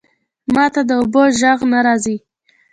[0.53, 2.17] ماته د اوبو ژغ نه راځی